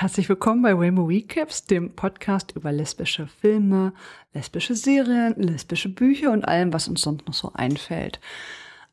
Herzlich 0.00 0.30
willkommen 0.30 0.62
bei 0.62 0.72
Rainbow 0.72 1.04
Recaps, 1.04 1.66
dem 1.66 1.94
Podcast 1.94 2.52
über 2.56 2.72
lesbische 2.72 3.26
Filme, 3.26 3.92
lesbische 4.32 4.74
Serien, 4.74 5.34
lesbische 5.36 5.90
Bücher 5.90 6.32
und 6.32 6.42
allem, 6.42 6.72
was 6.72 6.88
uns 6.88 7.02
sonst 7.02 7.26
noch 7.26 7.34
so 7.34 7.52
einfällt. 7.52 8.18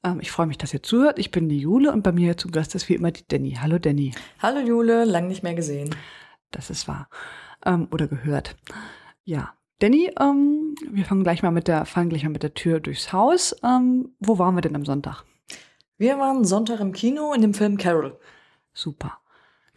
Ähm, 0.04 0.20
ich 0.20 0.32
freue 0.32 0.48
mich, 0.48 0.58
dass 0.58 0.74
ihr 0.74 0.84
zuhört. 0.84 1.18
Ich 1.18 1.32
bin 1.32 1.48
die 1.48 1.60
Jule 1.60 1.94
und 1.94 2.04
bei 2.04 2.12
mir 2.12 2.36
zu 2.36 2.50
Gast 2.50 2.76
ist 2.76 2.90
wie 2.90 2.96
immer 2.96 3.12
die 3.12 3.26
Danny. 3.26 3.54
Hallo 3.54 3.80
Danny. 3.80 4.14
Hallo 4.42 4.60
Jule, 4.60 5.06
lang 5.06 5.30
nicht 5.30 5.44
mehr 5.44 5.54
gesehen. 5.54 5.96
Das 6.52 6.70
ist 6.70 6.89
wahr. 6.89 7.08
Ähm, 7.66 7.88
oder 7.92 8.10
gehört. 8.10 8.58
Ja. 9.24 9.54
Danny, 9.80 10.12
ähm, 10.20 10.76
wir 10.92 11.05
fangen 11.05 11.24
gleich 11.24 11.42
mal 11.42 11.52
mit 11.52 11.70
der, 11.70 11.86
fangen 11.86 12.10
gleich 12.10 12.26
mal 12.26 12.32
mit 12.32 12.44
der 12.44 12.54
Tür 12.54 12.82
durchs 12.82 13.14
Haus. 13.14 13.55
Ähm, 13.64 14.14
wo 14.20 14.39
waren 14.39 14.55
wir 14.55 14.62
denn 14.62 14.76
am 14.76 14.84
Sonntag? 14.84 15.24
Wir 15.98 16.20
waren 16.20 16.44
Sonntag 16.44 16.82
im 16.82 16.92
Kino 16.92 17.32
in 17.32 17.42
dem 17.42 17.54
Film 17.54 17.78
Carol. 17.78 18.20
Super. 18.74 19.21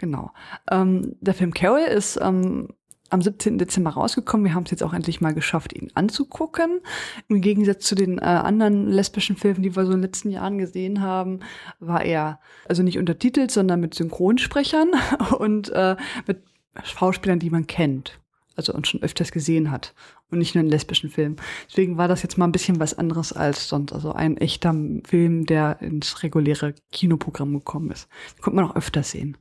Genau. 0.01 0.30
Ähm, 0.71 1.14
der 1.21 1.35
Film 1.35 1.53
Carol 1.53 1.80
ist 1.80 2.18
ähm, 2.22 2.68
am 3.11 3.21
17. 3.21 3.59
Dezember 3.59 3.90
rausgekommen. 3.90 4.46
Wir 4.46 4.54
haben 4.54 4.63
es 4.64 4.71
jetzt 4.71 4.82
auch 4.82 4.95
endlich 4.95 5.21
mal 5.21 5.35
geschafft, 5.35 5.75
ihn 5.75 5.90
anzugucken. 5.93 6.81
Im 7.29 7.43
Gegensatz 7.43 7.85
zu 7.85 7.95
den 7.95 8.17
äh, 8.17 8.23
anderen 8.23 8.89
lesbischen 8.89 9.36
Filmen, 9.36 9.61
die 9.61 9.76
wir 9.76 9.85
so 9.85 9.93
in 9.93 9.99
den 9.99 10.04
letzten 10.04 10.31
Jahren 10.31 10.57
gesehen 10.57 11.03
haben, 11.03 11.40
war 11.81 12.03
er 12.03 12.40
also 12.67 12.82
nicht 12.82 12.99
untertitelt, 12.99 13.50
sondern 13.50 13.81
mit 13.81 13.93
Synchronsprechern 13.93 14.93
und 15.39 15.68
äh, 15.68 15.96
mit 16.26 16.45
Schauspielern, 16.82 17.39
die 17.39 17.51
man 17.51 17.67
kennt. 17.67 18.21
Also 18.57 18.75
und 18.75 18.86
schon 18.86 19.03
öfters 19.03 19.32
gesehen 19.32 19.71
hat. 19.71 19.95
Und 20.31 20.39
nicht 20.39 20.54
nur 20.54 20.64
in 20.64 20.71
lesbischen 20.71 21.11
Filmen. 21.11 21.36
Deswegen 21.68 21.96
war 21.96 22.09
das 22.09 22.22
jetzt 22.22 22.39
mal 22.39 22.46
ein 22.46 22.53
bisschen 22.53 22.81
was 22.81 22.95
anderes 22.95 23.32
als 23.32 23.68
sonst. 23.68 23.93
Also 23.93 24.13
ein 24.13 24.36
echter 24.36 24.75
Film, 25.07 25.46
der 25.46 25.81
ins 25.81 26.23
reguläre 26.23 26.75
Kinoprogramm 26.93 27.54
gekommen 27.54 27.90
ist. 27.90 28.09
Den 28.36 28.43
konnte 28.43 28.57
man 28.57 28.71
auch 28.71 28.76
öfter 28.76 29.03
sehen. 29.03 29.36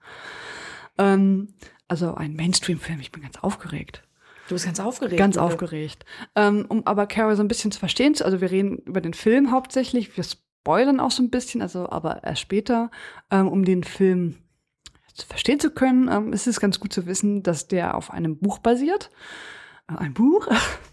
Ähm, 0.98 1.50
also 1.88 2.14
ein 2.14 2.36
Mainstream-Film. 2.36 3.00
Ich 3.00 3.12
bin 3.12 3.24
ganz 3.24 3.38
aufgeregt. 3.38 4.04
Du 4.48 4.56
bist 4.56 4.66
ganz 4.66 4.80
aufgeregt. 4.80 5.18
Ganz 5.18 5.38
oder? 5.38 5.46
aufgeregt. 5.46 6.06
Ähm, 6.36 6.66
um 6.70 6.86
aber 6.88 7.06
Carol 7.06 7.36
so 7.36 7.44
ein 7.44 7.48
bisschen 7.48 7.72
zu 7.72 7.80
verstehen, 7.80 8.16
also 8.22 8.42
wir 8.42 8.50
reden 8.50 8.78
über 8.80 9.00
den 9.00 9.14
Film 9.14 9.52
hauptsächlich, 9.52 10.18
wir 10.18 10.24
spoilern 10.24 11.00
auch 11.00 11.12
so 11.12 11.22
ein 11.22 11.30
bisschen, 11.30 11.62
also 11.62 11.88
aber 11.90 12.24
erst 12.24 12.42
später, 12.42 12.90
ähm, 13.30 13.48
um 13.48 13.64
den 13.64 13.84
Film 13.84 14.38
verstehen 15.24 15.60
zu 15.60 15.72
können, 15.72 16.10
ähm, 16.12 16.34
ist 16.34 16.48
es 16.48 16.60
ganz 16.60 16.80
gut 16.80 16.94
zu 16.94 17.06
wissen, 17.06 17.44
dass 17.44 17.68
der 17.68 17.96
auf 17.96 18.12
einem 18.12 18.38
Buch 18.38 18.60
basiert. 18.60 19.10
Äh, 19.90 19.98
ein 19.98 20.14
Buch. 20.14 20.48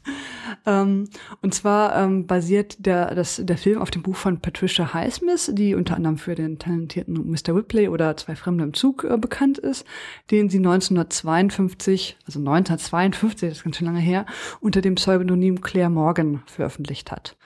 ähm, 0.67 1.09
und 1.43 1.55
zwar 1.55 1.97
ähm, 1.97 2.27
basiert 2.27 2.85
der, 2.85 3.15
das, 3.15 3.41
der 3.43 3.59
Film 3.59 3.81
auf 3.81 3.91
dem 3.91 4.03
Buch 4.03 4.17
von 4.17 4.41
Patricia 4.41 4.93
Highsmith, 4.95 5.51
die 5.55 5.75
unter 5.75 5.97
anderem 5.97 6.19
für 6.19 6.35
den 6.35 6.59
talentierten 6.59 7.31
Mr. 7.31 7.55
Ripley 7.55 7.89
oder 7.89 8.17
Zwei 8.17 8.37
Fremde 8.37 8.65
im 8.65 8.75
Zug 8.75 9.05
äh, 9.05 9.17
bekannt 9.19 9.59
ist, 9.59 9.85
den 10.31 10.49
sie 10.49 10.59
1952, 10.59 12.17
also 12.27 12.39
1952, 12.39 13.49
das 13.49 13.59
ist 13.59 13.65
ganz 13.65 13.77
schön 13.77 13.87
lange 13.87 14.01
her, 14.01 14.27
unter 14.61 14.81
dem 14.81 14.97
Pseudonym 14.97 15.61
Claire 15.61 15.91
Morgan 15.91 16.43
veröffentlicht 16.47 17.11
hat. 17.11 17.37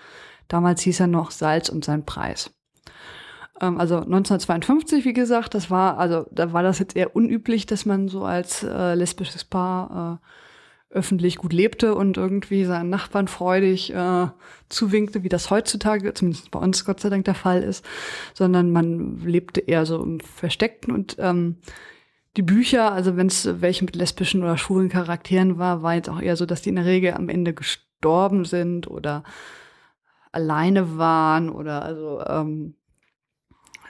Damals 0.49 0.83
hieß 0.83 1.01
er 1.01 1.07
noch 1.07 1.31
Salz 1.31 1.69
und 1.69 1.85
sein 1.85 2.05
Preis. 2.05 2.51
Ähm, 3.61 3.79
also 3.79 3.97
1952, 3.97 5.05
wie 5.05 5.13
gesagt, 5.13 5.55
das 5.55 5.71
war, 5.71 5.99
also 5.99 6.27
da 6.31 6.53
war 6.53 6.63
das 6.63 6.79
jetzt 6.79 6.97
eher 6.97 7.15
unüblich, 7.15 7.67
dass 7.67 7.87
man 7.87 8.09
so 8.09 8.25
als 8.25 8.63
äh, 8.63 8.95
lesbisches 8.95 9.45
Paar 9.45 10.21
äh, 10.23 10.27
öffentlich 10.93 11.37
gut 11.37 11.53
lebte 11.53 11.95
und 11.95 12.17
irgendwie 12.17 12.65
seinen 12.65 12.91
Nachbarn 12.91 13.29
freudig 13.29 13.95
äh, 13.95 14.27
zuwinkte, 14.69 15.23
wie 15.23 15.29
das 15.29 15.51
heutzutage, 15.51 16.13
zumindest 16.15 16.51
bei 16.51 16.59
uns 16.59 16.85
Gott 16.85 17.01
sei 17.01 17.11
Dank 17.11 17.25
der 17.27 17.35
Fall 17.35 17.63
ist, 17.63 17.85
sondern 18.35 18.73
man 18.73 19.19
lebte 19.25 19.61
eher 19.61 19.87
so 19.87 20.03
im 20.03 20.19
Versteckten. 20.19 20.93
Und 20.93 21.17
ähm, 21.21 21.59
die 22.37 22.43
Bücher, 22.43 22.93
also 22.93 23.17
wenn 23.17 23.29
es 23.29 23.61
welche 23.61 23.85
mit 23.85 23.95
lesbischen 23.95 24.43
oder 24.43 24.59
schwulen 24.59 24.89
Charakteren 24.89 25.59
war, 25.59 25.83
war 25.83 25.95
jetzt 25.95 26.09
auch 26.09 26.21
eher 26.21 26.37
so, 26.37 26.45
dass 26.45 26.63
die 26.63 26.71
in 26.71 26.77
der 26.77 26.87
Regel 26.87 27.15
am 27.15 27.29
Ende 27.29 27.55
gestorben 27.55 28.45
sind 28.45 28.89
oder 28.89 29.23
alleine 30.33 30.97
waren 30.97 31.51
oder 31.51 31.83
also 31.85 32.21
ähm, 32.27 32.75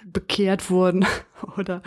bekehrt 0.05 0.71
wurden 0.71 1.05
oder 1.57 1.83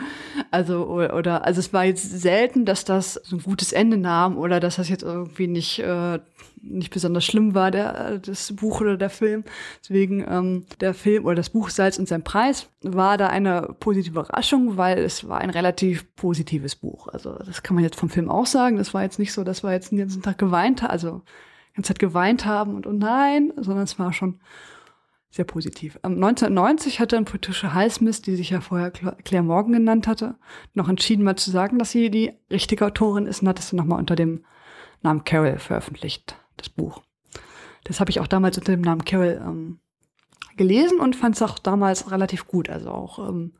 also 0.50 0.86
oder, 0.86 1.44
also 1.44 1.60
es 1.60 1.72
war 1.72 1.84
jetzt 1.84 2.10
selten, 2.20 2.64
dass 2.64 2.84
das 2.84 3.14
so 3.14 3.36
ein 3.36 3.42
gutes 3.42 3.72
Ende 3.72 3.96
nahm 3.96 4.38
oder 4.38 4.60
dass 4.60 4.76
das 4.76 4.88
jetzt 4.88 5.02
irgendwie 5.02 5.46
nicht 5.46 5.78
äh, 5.80 6.18
nicht 6.62 6.92
besonders 6.92 7.24
schlimm 7.24 7.54
war 7.54 7.70
der 7.70 8.18
das 8.18 8.54
Buch 8.54 8.80
oder 8.80 8.96
der 8.96 9.10
Film. 9.10 9.44
Deswegen 9.80 10.24
ähm, 10.28 10.66
der 10.80 10.94
Film 10.94 11.24
oder 11.24 11.36
das 11.36 11.50
Buch 11.50 11.70
Salz 11.70 11.98
und 11.98 12.08
sein 12.08 12.24
Preis 12.24 12.68
war 12.82 13.18
da 13.18 13.28
eine 13.28 13.74
positive 13.80 14.20
Überraschung, 14.20 14.76
weil 14.76 14.98
es 14.98 15.28
war 15.28 15.40
ein 15.40 15.50
relativ 15.50 16.14
positives 16.16 16.76
Buch. 16.76 17.08
Also 17.08 17.34
das 17.34 17.62
kann 17.62 17.74
man 17.74 17.84
jetzt 17.84 17.98
vom 17.98 18.08
Film 18.08 18.30
auch 18.30 18.46
sagen. 18.46 18.76
Das 18.76 18.94
war 18.94 19.02
jetzt 19.02 19.18
nicht 19.18 19.32
so, 19.32 19.44
dass 19.44 19.62
wir 19.62 19.72
jetzt 19.72 19.90
den 19.90 19.98
ganzen 19.98 20.22
Tag 20.22 20.38
geweint, 20.38 20.82
also 20.88 21.22
die 21.70 21.76
ganze 21.76 21.88
Zeit 21.88 21.98
geweint 21.98 22.46
haben 22.46 22.74
und 22.74 22.86
oh 22.86 22.92
nein, 22.92 23.52
sondern 23.56 23.84
es 23.84 23.98
war 23.98 24.12
schon 24.12 24.40
sehr 25.34 25.44
positiv. 25.44 25.98
1990 26.04 27.00
hatte 27.00 27.16
dann 27.16 27.24
Patricia 27.24 27.74
Highsmith, 27.74 28.22
die 28.22 28.36
sich 28.36 28.50
ja 28.50 28.60
vorher 28.60 28.92
Claire 28.92 29.42
Morgan 29.42 29.72
genannt 29.72 30.06
hatte, 30.06 30.36
noch 30.74 30.88
entschieden 30.88 31.24
mal 31.24 31.34
zu 31.34 31.50
sagen, 31.50 31.80
dass 31.80 31.90
sie 31.90 32.08
die 32.08 32.32
richtige 32.52 32.86
Autorin 32.86 33.26
ist 33.26 33.42
und 33.42 33.48
hat 33.48 33.58
es 33.58 33.70
dann 33.70 33.78
nochmal 33.78 33.98
unter 33.98 34.14
dem 34.14 34.44
Namen 35.02 35.24
Carol 35.24 35.58
veröffentlicht, 35.58 36.36
das 36.56 36.68
Buch. 36.68 37.02
Das 37.82 37.98
habe 37.98 38.12
ich 38.12 38.20
auch 38.20 38.28
damals 38.28 38.58
unter 38.58 38.70
dem 38.70 38.82
Namen 38.82 39.04
Carol 39.04 39.42
ähm, 39.44 39.80
gelesen 40.56 41.00
und 41.00 41.16
fand 41.16 41.34
es 41.34 41.42
auch 41.42 41.58
damals 41.58 42.12
relativ 42.12 42.46
gut. 42.46 42.70
Also 42.70 42.90
auch 42.90 43.28
ähm, 43.28 43.54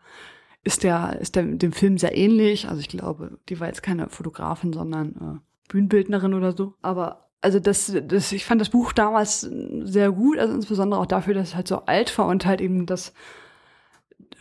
ist 0.62 0.84
der, 0.84 1.18
ist 1.20 1.34
der 1.34 1.42
dem 1.42 1.72
Film 1.72 1.98
sehr 1.98 2.16
ähnlich. 2.16 2.68
Also 2.68 2.80
ich 2.80 2.88
glaube, 2.88 3.40
die 3.48 3.58
war 3.58 3.66
jetzt 3.66 3.82
keine 3.82 4.08
Fotografin, 4.10 4.72
sondern 4.72 5.08
äh, 5.08 5.72
Bühnenbildnerin 5.72 6.34
oder 6.34 6.52
so. 6.52 6.74
Aber 6.82 7.23
also 7.44 7.60
das, 7.60 7.94
das, 8.06 8.32
ich 8.32 8.44
fand 8.44 8.60
das 8.60 8.70
Buch 8.70 8.92
damals 8.92 9.42
sehr 9.82 10.10
gut, 10.10 10.38
also 10.38 10.54
insbesondere 10.54 10.98
auch 10.98 11.06
dafür, 11.06 11.34
dass 11.34 11.48
es 11.48 11.54
halt 11.54 11.68
so 11.68 11.84
alt 11.84 12.16
war 12.18 12.26
und 12.26 12.46
halt 12.46 12.60
eben 12.60 12.86
das 12.86 13.12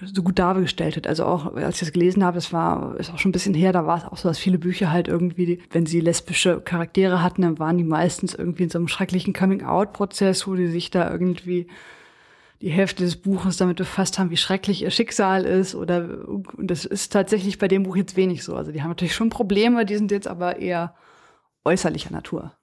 so 0.01 0.23
gut 0.23 0.39
dargestellt 0.39 0.95
hat. 0.95 1.07
Also 1.07 1.25
auch, 1.25 1.53
als 1.55 1.75
ich 1.75 1.79
das 1.81 1.91
gelesen 1.91 2.23
habe, 2.23 2.35
das 2.35 2.51
war, 2.51 2.97
ist 2.97 3.11
auch 3.11 3.19
schon 3.19 3.29
ein 3.29 3.33
bisschen 3.33 3.53
her, 3.53 3.73
da 3.73 3.85
war 3.85 3.97
es 3.97 4.05
auch 4.05 4.17
so, 4.17 4.27
dass 4.29 4.39
viele 4.39 4.57
Bücher 4.57 4.91
halt 4.91 5.07
irgendwie, 5.07 5.61
wenn 5.71 5.85
sie 5.85 5.99
lesbische 5.99 6.61
Charaktere 6.61 7.21
hatten, 7.21 7.41
dann 7.41 7.59
waren 7.59 7.77
die 7.77 7.83
meistens 7.83 8.33
irgendwie 8.33 8.63
in 8.63 8.69
so 8.69 8.79
einem 8.79 8.87
schrecklichen 8.87 9.33
Coming-out-Prozess, 9.33 10.47
wo 10.47 10.55
die 10.55 10.67
sich 10.67 10.89
da 10.89 11.11
irgendwie 11.11 11.67
die 12.61 12.71
Hälfte 12.71 13.03
des 13.03 13.17
Buches 13.17 13.57
damit 13.57 13.77
befasst 13.77 14.17
haben, 14.17 14.29
wie 14.29 14.37
schrecklich 14.37 14.81
ihr 14.81 14.91
Schicksal 14.91 15.43
ist 15.43 15.75
oder, 15.75 16.25
und 16.27 16.47
das 16.57 16.85
ist 16.85 17.11
tatsächlich 17.11 17.57
bei 17.57 17.67
dem 17.67 17.83
Buch 17.83 17.97
jetzt 17.97 18.15
wenig 18.15 18.43
so. 18.43 18.55
Also 18.55 18.71
die 18.71 18.81
haben 18.81 18.89
natürlich 18.89 19.15
schon 19.15 19.29
Probleme, 19.29 19.85
die 19.85 19.97
sind 19.97 20.11
jetzt 20.11 20.27
aber 20.27 20.59
eher 20.59 20.95
äußerlicher 21.65 22.11
Natur. 22.11 22.53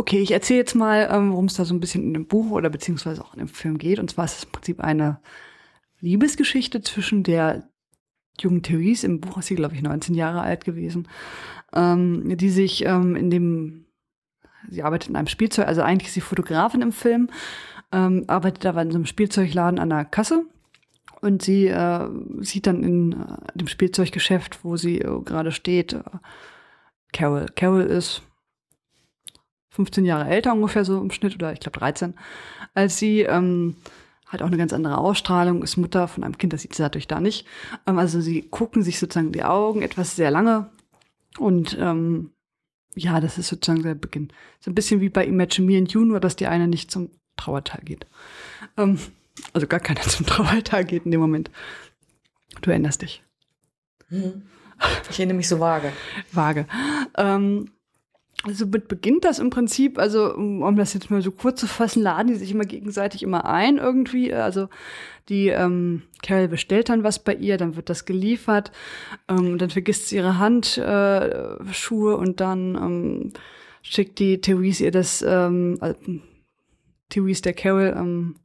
Okay, 0.00 0.20
ich 0.20 0.30
erzähle 0.30 0.60
jetzt 0.60 0.76
mal, 0.76 1.08
ähm, 1.10 1.32
worum 1.32 1.46
es 1.46 1.54
da 1.54 1.64
so 1.64 1.74
ein 1.74 1.80
bisschen 1.80 2.04
in 2.04 2.14
dem 2.14 2.26
Buch 2.26 2.52
oder 2.52 2.70
beziehungsweise 2.70 3.22
auch 3.22 3.34
in 3.34 3.40
dem 3.40 3.48
Film 3.48 3.78
geht. 3.78 3.98
Und 3.98 4.08
zwar 4.10 4.26
ist 4.26 4.38
es 4.38 4.44
im 4.44 4.52
Prinzip 4.52 4.80
eine 4.80 5.20
Liebesgeschichte 6.00 6.80
zwischen 6.82 7.24
der 7.24 7.68
jungen 8.40 8.62
Therese, 8.62 9.04
im 9.04 9.20
Buch 9.20 9.38
ist 9.38 9.46
sie, 9.46 9.56
glaube 9.56 9.74
ich, 9.74 9.82
19 9.82 10.14
Jahre 10.14 10.42
alt 10.42 10.64
gewesen, 10.64 11.08
ähm, 11.74 12.36
die 12.36 12.50
sich 12.50 12.84
ähm, 12.84 13.16
in 13.16 13.30
dem, 13.30 13.86
sie 14.70 14.84
arbeitet 14.84 15.10
in 15.10 15.16
einem 15.16 15.26
Spielzeug, 15.26 15.66
also 15.66 15.82
eigentlich 15.82 16.06
ist 16.06 16.14
sie 16.14 16.20
Fotografin 16.20 16.82
im 16.82 16.92
Film, 16.92 17.28
ähm, 17.90 18.22
arbeitet 18.28 18.64
aber 18.66 18.82
in 18.82 18.92
so 18.92 18.96
einem 18.98 19.06
Spielzeugladen 19.06 19.80
an 19.80 19.90
der 19.90 20.04
Kasse 20.04 20.44
und 21.20 21.42
sie 21.42 21.66
äh, 21.66 22.08
sieht 22.38 22.68
dann 22.68 22.84
in 22.84 23.12
äh, 23.14 23.58
dem 23.58 23.66
Spielzeuggeschäft, 23.66 24.60
wo 24.62 24.76
sie 24.76 25.00
äh, 25.00 25.20
gerade 25.24 25.50
steht, 25.50 25.94
äh, 25.94 26.02
Carol. 27.12 27.46
Carol 27.56 27.82
ist 27.82 28.22
15 29.78 30.04
Jahre 30.04 30.28
älter 30.28 30.52
ungefähr 30.52 30.84
so 30.84 31.00
im 31.00 31.12
Schnitt 31.12 31.36
oder 31.36 31.52
ich 31.52 31.60
glaube 31.60 31.78
13 31.78 32.14
als 32.74 32.98
sie. 32.98 33.20
Ähm, 33.20 33.76
hat 34.26 34.42
auch 34.42 34.48
eine 34.48 34.58
ganz 34.58 34.74
andere 34.74 34.98
Ausstrahlung, 34.98 35.62
ist 35.62 35.78
Mutter 35.78 36.06
von 36.06 36.22
einem 36.22 36.36
Kind, 36.36 36.52
das 36.52 36.60
sieht 36.60 36.74
sie 36.74 36.82
natürlich 36.82 37.06
da 37.06 37.18
nicht. 37.18 37.46
Ähm, 37.86 37.98
also 37.98 38.20
sie 38.20 38.42
gucken 38.42 38.82
sich 38.82 38.98
sozusagen 38.98 39.32
die 39.32 39.44
Augen 39.44 39.80
etwas 39.80 40.16
sehr 40.16 40.30
lange 40.30 40.68
und 41.38 41.78
ähm, 41.80 42.32
ja, 42.94 43.20
das 43.20 43.38
ist 43.38 43.48
sozusagen 43.48 43.82
der 43.82 43.94
Beginn. 43.94 44.28
So 44.60 44.70
ein 44.70 44.74
bisschen 44.74 45.00
wie 45.00 45.08
bei 45.08 45.24
Imagine 45.24 45.66
Me 45.66 45.78
and 45.78 45.92
You, 45.92 46.04
nur 46.04 46.20
dass 46.20 46.36
die 46.36 46.46
eine 46.46 46.68
nicht 46.68 46.90
zum 46.90 47.10
Trauerteil 47.36 47.80
geht. 47.84 48.06
Ähm, 48.76 48.98
also 49.52 49.66
gar 49.66 49.80
keiner 49.80 50.00
zum 50.02 50.26
Trauerteil 50.26 50.84
geht 50.84 51.06
in 51.06 51.10
dem 51.10 51.20
Moment. 51.20 51.50
Du 52.60 52.70
erinnerst 52.70 53.02
dich. 53.02 53.22
Mhm. 54.10 54.42
Ich 55.10 55.18
erinnere 55.18 55.36
mich 55.36 55.48
so 55.48 55.58
vage. 55.58 55.92
Vage. 56.32 56.66
Ähm, 57.16 57.70
also 58.44 58.66
mit 58.66 58.86
beginnt 58.86 59.24
das 59.24 59.40
im 59.40 59.50
Prinzip, 59.50 59.98
also 59.98 60.34
um 60.34 60.76
das 60.76 60.94
jetzt 60.94 61.10
mal 61.10 61.22
so 61.22 61.32
kurz 61.32 61.60
zu 61.60 61.66
fassen, 61.66 62.02
laden 62.02 62.28
die 62.28 62.36
sich 62.36 62.52
immer 62.52 62.64
gegenseitig 62.64 63.22
immer 63.22 63.44
ein 63.44 63.78
irgendwie. 63.78 64.32
Also 64.32 64.68
die 65.28 65.48
ähm, 65.48 66.02
Carol 66.22 66.48
bestellt 66.48 66.88
dann 66.88 67.02
was 67.02 67.18
bei 67.18 67.34
ihr, 67.34 67.56
dann 67.56 67.74
wird 67.74 67.90
das 67.90 68.04
geliefert, 68.04 68.70
ähm, 69.28 69.58
dann 69.58 69.70
vergisst 69.70 70.08
sie 70.08 70.16
ihre 70.16 70.38
Handschuhe 70.38 72.12
äh, 72.12 72.16
und 72.16 72.40
dann 72.40 72.76
ähm, 72.76 73.32
schickt 73.82 74.20
die 74.20 74.40
Therese 74.40 74.84
ihr 74.84 74.92
das, 74.92 75.22
ähm, 75.22 75.78
äh, 75.80 75.94
Therese 77.08 77.42
der 77.42 77.54
Carol, 77.54 77.94
ähm, 77.96 78.36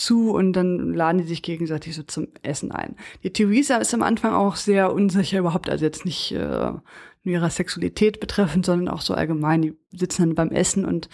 zu 0.00 0.32
und 0.32 0.54
dann 0.54 0.94
laden 0.94 1.18
die 1.18 1.26
sich 1.26 1.42
gegenseitig 1.42 1.94
so 1.94 2.02
zum 2.02 2.28
Essen 2.42 2.72
ein. 2.72 2.96
Die 3.22 3.32
Theresa 3.32 3.76
ist 3.76 3.94
am 3.94 4.02
Anfang 4.02 4.32
auch 4.32 4.56
sehr 4.56 4.92
unsicher 4.92 5.38
überhaupt, 5.38 5.68
also 5.68 5.84
jetzt 5.84 6.04
nicht 6.04 6.32
äh, 6.32 6.72
nur 7.22 7.34
ihrer 7.34 7.50
Sexualität 7.50 8.20
betreffend, 8.20 8.66
sondern 8.66 8.88
auch 8.88 9.02
so 9.02 9.14
allgemein. 9.14 9.62
Die 9.62 9.76
sitzen 9.92 10.22
dann 10.22 10.34
beim 10.34 10.50
Essen 10.50 10.84
und 10.84 11.08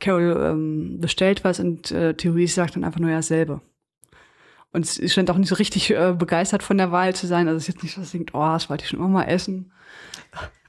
Carol 0.00 0.36
ähm, 0.42 0.98
bestellt 1.00 1.44
was 1.44 1.60
und 1.60 1.90
äh, 1.90 2.14
Theresa 2.14 2.62
sagt 2.62 2.76
dann 2.76 2.84
einfach 2.84 3.00
nur 3.00 3.10
ja 3.10 3.22
selber. 3.22 3.60
Und 4.72 4.86
sie 4.86 5.08
scheint 5.08 5.30
auch 5.30 5.38
nicht 5.38 5.48
so 5.48 5.54
richtig 5.54 5.90
äh, 5.90 6.14
begeistert 6.18 6.64
von 6.64 6.78
der 6.78 6.90
Wahl 6.90 7.14
zu 7.14 7.28
sein. 7.28 7.46
Also 7.46 7.58
es 7.58 7.68
ist 7.68 7.74
jetzt 7.74 7.82
nicht 7.84 7.94
so, 7.94 8.00
dass 8.00 8.10
sie 8.10 8.18
denkt, 8.18 8.34
oh, 8.34 8.40
das 8.40 8.68
wollte 8.68 8.82
ich 8.82 8.90
schon 8.90 8.98
immer 8.98 9.08
mal 9.08 9.24
essen. 9.24 9.72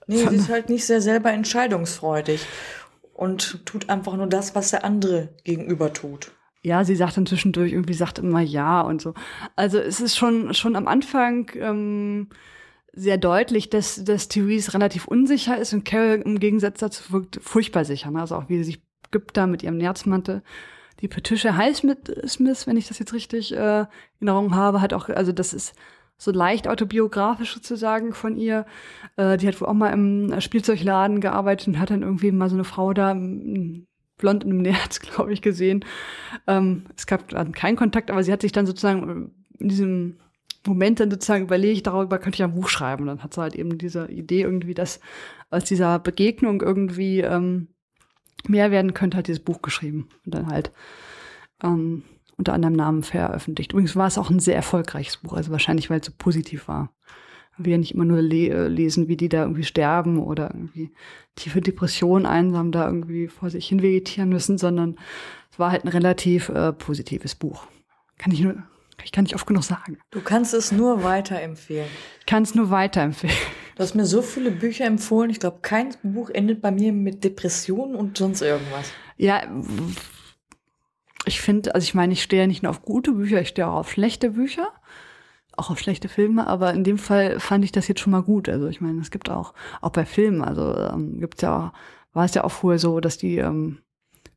Nee, 0.05 0.17
sie 0.17 0.35
ist 0.35 0.49
halt 0.49 0.69
nicht 0.69 0.85
sehr 0.85 1.01
selber 1.01 1.31
entscheidungsfreudig 1.31 2.45
und 3.13 3.65
tut 3.65 3.89
einfach 3.89 4.15
nur 4.15 4.27
das, 4.27 4.53
was 4.53 4.69
der 4.69 4.85
andere 4.85 5.29
gegenüber 5.43 5.91
tut. 5.91 6.34
Ja, 6.65 6.83
sie 6.83 6.95
sagt 6.95 7.15
dann 7.15 7.27
zwischendurch 7.27 7.73
irgendwie, 7.73 7.93
sagt 7.93 8.17
immer 8.17 8.41
ja 8.41 8.81
und 8.81 8.99
so. 8.99 9.13
Also 9.55 9.77
es 9.77 10.01
ist 10.01 10.17
schon, 10.17 10.51
schon 10.55 10.75
am 10.75 10.87
Anfang 10.87 11.51
ähm, 11.59 12.29
sehr 12.91 13.19
deutlich, 13.19 13.69
dass, 13.69 14.03
dass 14.03 14.29
Therese 14.29 14.73
relativ 14.73 15.07
unsicher 15.07 15.59
ist 15.59 15.73
und 15.73 15.85
Carol 15.85 16.23
im 16.25 16.39
Gegensatz 16.39 16.79
dazu 16.79 17.13
wirkt 17.13 17.39
furchtbar 17.43 17.85
sicher. 17.85 18.09
Ne? 18.09 18.19
Also 18.19 18.35
auch 18.35 18.49
wie 18.49 18.57
sie 18.57 18.63
sich 18.63 18.81
gibt 19.11 19.37
da 19.37 19.45
mit 19.45 19.61
ihrem 19.61 19.77
Nerzmantel. 19.77 20.41
Die 21.01 21.07
Patricia 21.07 21.55
Highsmith, 21.55 22.65
wenn 22.65 22.77
ich 22.77 22.87
das 22.87 22.97
jetzt 22.97 23.13
richtig 23.13 23.53
äh, 23.53 23.81
in 24.19 24.27
Erinnerung 24.27 24.55
habe, 24.55 24.81
hat 24.81 24.93
auch, 24.93 25.09
also 25.09 25.31
das 25.31 25.53
ist 25.53 25.75
so 26.17 26.31
leicht 26.31 26.67
autobiografisch 26.67 27.53
sozusagen 27.53 28.11
von 28.13 28.37
ihr. 28.37 28.65
Äh, 29.17 29.37
die 29.37 29.47
hat 29.47 29.61
wohl 29.61 29.67
auch 29.67 29.73
mal 29.73 29.93
im 29.93 30.41
Spielzeugladen 30.41 31.21
gearbeitet 31.21 31.67
und 31.67 31.79
hat 31.79 31.91
dann 31.91 32.01
irgendwie 32.01 32.31
mal 32.31 32.49
so 32.49 32.55
eine 32.55 32.63
Frau 32.63 32.91
da 32.93 33.13
blond 34.17 34.43
in 34.43 34.51
einem 34.51 34.61
Nerz, 34.61 34.99
glaube 35.01 35.33
ich, 35.33 35.41
gesehen. 35.41 35.85
Ähm, 36.47 36.85
es 36.95 37.07
gab 37.07 37.29
dann 37.29 37.51
keinen 37.51 37.75
Kontakt, 37.75 38.11
aber 38.11 38.23
sie 38.23 38.31
hat 38.31 38.41
sich 38.41 38.51
dann 38.51 38.65
sozusagen 38.65 39.31
in 39.59 39.69
diesem 39.69 40.17
Moment 40.65 40.99
dann 40.99 41.11
sozusagen 41.11 41.45
überlegt, 41.45 41.87
darüber 41.87 42.17
könnte 42.17 42.37
ich 42.37 42.43
ein 42.43 42.55
Buch 42.55 42.69
schreiben. 42.69 43.03
Und 43.03 43.07
dann 43.07 43.23
hat 43.23 43.33
sie 43.33 43.41
halt 43.41 43.55
eben 43.55 43.77
diese 43.77 44.09
Idee 44.09 44.41
irgendwie, 44.41 44.73
dass 44.73 44.99
aus 45.49 45.63
dieser 45.63 45.99
Begegnung 45.99 46.61
irgendwie 46.61 47.21
ähm, 47.21 47.67
mehr 48.47 48.71
werden 48.71 48.93
könnte, 48.93 49.17
hat 49.17 49.27
dieses 49.27 49.43
Buch 49.43 49.61
geschrieben. 49.61 50.09
Und 50.25 50.33
dann 50.33 50.47
halt 50.47 50.71
ähm, 51.63 52.03
unter 52.37 52.53
anderem 52.53 52.73
Namen 52.73 53.03
veröffentlicht. 53.03 53.71
Übrigens 53.71 53.95
war 53.95 54.07
es 54.07 54.17
auch 54.17 54.29
ein 54.29 54.39
sehr 54.39 54.55
erfolgreiches 54.55 55.17
Buch, 55.17 55.33
also 55.33 55.51
wahrscheinlich, 55.51 55.89
weil 55.89 55.99
es 55.99 56.07
so 56.07 56.11
positiv 56.17 56.67
war. 56.67 56.93
Wir 57.57 57.73
ja 57.73 57.77
nicht 57.77 57.93
immer 57.93 58.05
nur 58.05 58.21
le 58.21 58.49
äh, 58.49 58.67
lesen, 58.67 59.07
wie 59.07 59.17
die 59.17 59.29
da 59.29 59.43
irgendwie 59.43 59.63
sterben 59.63 60.19
oder 60.19 60.51
irgendwie 60.53 60.91
tiefe 61.35 61.61
Depressionen 61.61 62.25
einsam 62.25 62.71
da 62.71 62.85
irgendwie 62.85 63.27
vor 63.27 63.49
sich 63.49 63.67
hin 63.67 63.81
vegetieren 63.81 64.29
müssen, 64.29 64.57
sondern 64.57 64.97
es 65.51 65.59
war 65.59 65.71
halt 65.71 65.85
ein 65.85 65.89
relativ 65.89 66.49
äh, 66.49 66.73
positives 66.73 67.35
Buch. 67.35 67.67
Kann 68.17 68.33
ich 68.33 68.41
nur, 68.41 68.55
ich 69.03 69.11
kann 69.11 69.23
nicht 69.23 69.35
oft 69.35 69.47
genug 69.47 69.63
sagen. 69.63 69.97
Du 70.11 70.21
kannst 70.21 70.53
es 70.53 70.71
nur 70.71 71.03
weiterempfehlen. 71.03 71.87
Ich 72.19 72.25
kann 72.25 72.43
es 72.43 72.55
nur 72.55 72.69
weiterempfehlen. 72.69 73.35
Du 73.75 73.83
hast 73.83 73.95
mir 73.95 74.05
so 74.05 74.21
viele 74.21 74.51
Bücher 74.51 74.85
empfohlen. 74.85 75.29
Ich 75.29 75.39
glaube, 75.39 75.59
kein 75.61 75.93
Buch 76.01 76.29
endet 76.29 76.61
bei 76.61 76.71
mir 76.71 76.93
mit 76.93 77.23
Depressionen 77.23 77.95
und 77.95 78.17
sonst 78.17 78.41
irgendwas. 78.41 78.91
Ja, 79.17 79.43
ich 81.25 81.41
finde, 81.41 81.75
also 81.75 81.83
ich 81.83 81.93
meine, 81.93 82.13
ich 82.13 82.23
stehe 82.23 82.43
ja 82.43 82.47
nicht 82.47 82.63
nur 82.63 82.69
auf 82.69 82.83
gute 82.83 83.11
Bücher, 83.11 83.41
ich 83.41 83.49
stehe 83.49 83.67
auch 83.67 83.75
auf 83.75 83.91
schlechte 83.91 84.31
Bücher, 84.31 84.71
auch 85.57 85.69
auf 85.69 85.79
schlechte 85.79 86.09
Filme, 86.09 86.47
aber 86.47 86.73
in 86.73 86.83
dem 86.83 86.97
Fall 86.97 87.39
fand 87.39 87.63
ich 87.63 87.71
das 87.71 87.87
jetzt 87.87 87.99
schon 87.99 88.11
mal 88.11 88.23
gut. 88.23 88.49
Also 88.49 88.67
ich 88.67 88.81
meine, 88.81 89.01
es 89.01 89.11
gibt 89.11 89.29
auch, 89.29 89.53
auch 89.81 89.91
bei 89.91 90.05
Filmen, 90.05 90.41
also 90.41 90.75
ähm, 90.75 91.19
gibt's 91.19 91.41
ja 91.41 91.73
war 92.15 92.25
es 92.25 92.33
ja 92.33 92.45
auch 92.45 92.51
vorher 92.51 92.79
so, 92.79 92.99
dass 93.01 93.17
die, 93.17 93.37
ähm, 93.37 93.79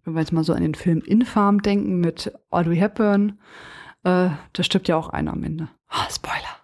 wenn 0.05 0.15
wir 0.15 0.21
jetzt 0.21 0.33
mal 0.33 0.45
so 0.45 0.53
an 0.53 0.63
den 0.63 0.75
Film 0.75 1.01
Infam 1.01 1.63
denken 1.63 2.01
mit 2.01 2.33
Audrey 2.51 2.77
Hepburn, 2.77 3.39
äh, 4.03 4.31
da 4.53 4.63
stirbt 4.63 4.89
ja 4.89 4.97
auch 4.97 5.09
einer 5.09 5.33
am 5.33 5.45
Ende. 5.45 5.69
Ah, 5.89 6.11
Spoiler. 6.11 6.59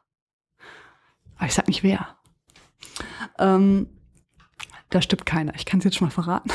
Aber 1.37 1.47
ich 1.47 1.55
sag 1.55 1.69
nicht 1.69 1.85
wer. 1.85 2.09
Ähm, 3.39 3.87
da 4.91 5.01
stirbt 5.01 5.25
keiner. 5.25 5.55
Ich 5.55 5.67
kann 5.67 5.79
es 5.79 5.85
jetzt 5.85 5.97
schon 5.97 6.09
mal 6.09 6.13
verraten. 6.13 6.51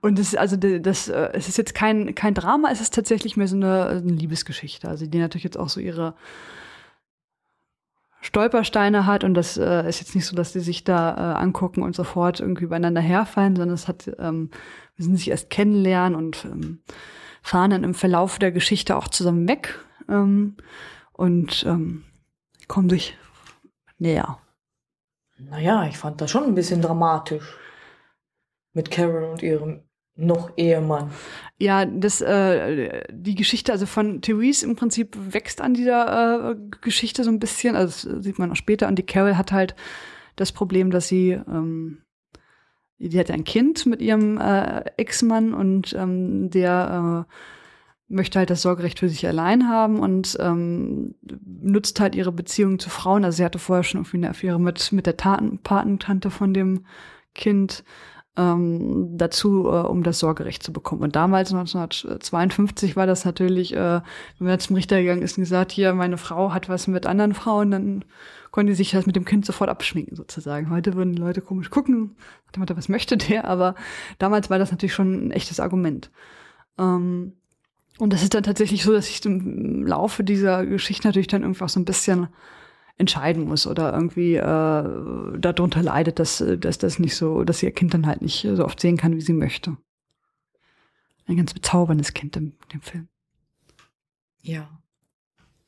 Und 0.00 0.18
es 0.18 0.28
ist 0.28 0.38
also 0.38 0.56
das, 0.56 1.08
äh, 1.08 1.30
es 1.32 1.48
ist 1.48 1.58
jetzt 1.58 1.74
kein, 1.74 2.14
kein 2.14 2.34
Drama, 2.34 2.70
es 2.70 2.80
ist 2.80 2.94
tatsächlich 2.94 3.36
mehr 3.36 3.48
so 3.48 3.56
eine, 3.56 3.86
eine 3.88 4.12
Liebesgeschichte. 4.12 4.88
Also 4.88 5.06
die 5.06 5.18
natürlich 5.18 5.44
jetzt 5.44 5.58
auch 5.58 5.68
so 5.68 5.80
ihre 5.80 6.14
Stolpersteine 8.20 9.06
hat 9.06 9.22
und 9.24 9.34
das 9.34 9.56
äh, 9.56 9.88
ist 9.88 10.00
jetzt 10.00 10.14
nicht 10.14 10.26
so, 10.26 10.34
dass 10.34 10.52
die 10.52 10.60
sich 10.60 10.84
da 10.84 11.14
äh, 11.14 11.38
angucken 11.38 11.82
und 11.82 11.94
sofort 11.94 12.40
irgendwie 12.40 12.64
übereinander 12.64 13.00
herfallen, 13.00 13.54
sondern 13.54 13.74
es 13.74 13.86
hat, 13.86 14.10
ähm, 14.18 14.50
sind 14.96 15.16
sich 15.16 15.30
erst 15.30 15.50
kennenlernen 15.50 16.16
und 16.16 16.44
ähm, 16.44 16.80
fahren 17.42 17.70
dann 17.70 17.84
im 17.84 17.94
Verlauf 17.94 18.38
der 18.38 18.50
Geschichte 18.50 18.96
auch 18.96 19.08
zusammen 19.08 19.46
weg 19.48 19.78
ähm, 20.08 20.56
und 21.12 21.64
ähm, 21.66 22.04
kommen 22.66 22.90
sich 22.90 23.16
näher. 23.98 24.38
Naja, 25.38 25.86
ich 25.86 25.96
fand 25.96 26.20
das 26.20 26.30
schon 26.30 26.44
ein 26.44 26.54
bisschen 26.56 26.82
dramatisch 26.82 27.56
mit 28.72 28.90
Carol 28.90 29.24
und 29.24 29.42
ihrem 29.42 29.82
noch 30.18 30.50
Ehemann. 30.56 31.10
Ja, 31.58 31.84
das, 31.86 32.20
äh, 32.20 33.04
die 33.10 33.36
Geschichte 33.36 33.72
also 33.72 33.86
von 33.86 34.20
Therese 34.20 34.66
im 34.66 34.74
Prinzip 34.74 35.16
wächst 35.32 35.60
an 35.60 35.74
dieser 35.74 36.50
äh, 36.50 36.56
Geschichte 36.80 37.22
so 37.22 37.30
ein 37.30 37.38
bisschen. 37.38 37.76
Also 37.76 38.10
das 38.10 38.24
sieht 38.24 38.38
man 38.38 38.50
auch 38.50 38.56
später. 38.56 38.88
Und 38.88 38.96
die 38.96 39.06
Carol 39.06 39.36
hat 39.36 39.52
halt 39.52 39.76
das 40.34 40.50
Problem, 40.52 40.90
dass 40.90 41.06
sie, 41.06 41.30
ähm, 41.30 42.02
die 42.98 43.18
hat 43.18 43.30
ein 43.30 43.44
Kind 43.44 43.86
mit 43.86 44.02
ihrem 44.02 44.38
äh, 44.38 44.80
Ex-Mann 44.96 45.54
und 45.54 45.94
ähm, 45.96 46.50
der 46.50 47.26
äh, 47.28 47.32
möchte 48.08 48.40
halt 48.40 48.50
das 48.50 48.62
Sorgerecht 48.62 48.98
für 48.98 49.08
sich 49.08 49.26
allein 49.26 49.68
haben 49.68 50.00
und 50.00 50.36
ähm, 50.40 51.14
nutzt 51.44 52.00
halt 52.00 52.16
ihre 52.16 52.32
Beziehung 52.32 52.80
zu 52.80 52.90
Frauen. 52.90 53.24
Also 53.24 53.36
sie 53.36 53.44
hatte 53.44 53.60
vorher 53.60 53.84
schon 53.84 54.00
irgendwie 54.00 54.16
eine 54.16 54.30
Affäre 54.30 54.58
mit, 54.58 54.90
mit 54.92 55.06
der 55.06 55.16
Taten, 55.16 55.58
Patentante 55.58 56.30
von 56.30 56.54
dem 56.54 56.86
Kind 57.34 57.84
ähm, 58.38 59.18
dazu, 59.18 59.66
äh, 59.66 59.86
um 59.86 60.04
das 60.04 60.20
Sorgerecht 60.20 60.62
zu 60.62 60.72
bekommen. 60.72 61.02
Und 61.02 61.16
damals, 61.16 61.52
1952, 61.52 62.94
war 62.94 63.06
das 63.06 63.24
natürlich, 63.24 63.74
äh, 63.74 64.00
wenn 64.38 64.46
man 64.46 64.60
zum 64.60 64.76
Richter 64.76 65.00
gegangen 65.00 65.22
ist 65.22 65.36
und 65.36 65.42
gesagt, 65.42 65.72
hier, 65.72 65.92
meine 65.92 66.18
Frau 66.18 66.52
hat 66.52 66.68
was 66.68 66.86
mit 66.86 67.04
anderen 67.04 67.34
Frauen, 67.34 67.72
dann 67.72 68.04
konnte 68.52 68.74
sich 68.76 68.92
das 68.92 69.06
mit 69.06 69.16
dem 69.16 69.24
Kind 69.24 69.44
sofort 69.44 69.68
abschminken, 69.68 70.16
sozusagen. 70.16 70.70
Heute 70.70 70.94
würden 70.94 71.14
Leute 71.14 71.40
komisch 71.40 71.68
gucken, 71.68 72.16
was 72.56 72.88
möchte 72.88 73.16
der, 73.16 73.44
aber 73.44 73.74
damals 74.18 74.50
war 74.50 74.58
das 74.58 74.70
natürlich 74.70 74.94
schon 74.94 75.26
ein 75.26 75.30
echtes 75.32 75.58
Argument. 75.58 76.10
Ähm, 76.78 77.32
und 77.98 78.12
das 78.12 78.22
ist 78.22 78.34
dann 78.34 78.44
tatsächlich 78.44 78.84
so, 78.84 78.92
dass 78.92 79.08
ich 79.08 79.24
im 79.26 79.84
Laufe 79.84 80.22
dieser 80.22 80.64
Geschichte 80.64 81.08
natürlich 81.08 81.26
dann 81.26 81.42
irgendwie 81.42 81.64
auch 81.64 81.68
so 81.68 81.80
ein 81.80 81.84
bisschen 81.84 82.28
entscheiden 82.98 83.44
muss 83.44 83.66
oder 83.66 83.92
irgendwie 83.92 84.34
äh, 84.34 85.38
darunter 85.38 85.82
leidet, 85.82 86.18
dass, 86.18 86.44
dass 86.58 86.78
das 86.78 86.98
nicht 86.98 87.16
so, 87.16 87.44
dass 87.44 87.62
ihr 87.62 87.70
Kind 87.70 87.94
dann 87.94 88.06
halt 88.06 88.22
nicht 88.22 88.46
so 88.52 88.64
oft 88.64 88.80
sehen 88.80 88.96
kann, 88.96 89.14
wie 89.16 89.20
sie 89.20 89.32
möchte. 89.32 89.76
Ein 91.26 91.36
ganz 91.36 91.54
bezauberndes 91.54 92.12
Kind 92.12 92.36
im, 92.36 92.54
dem 92.72 92.82
Film. 92.82 93.08
Ja. 94.42 94.68